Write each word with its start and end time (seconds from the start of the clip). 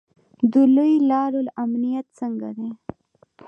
د 0.51 0.53
لویو 0.75 1.05
لارو 1.11 1.41
امنیت 1.63 2.07
څنګه 2.19 2.49
دی؟ 2.57 2.69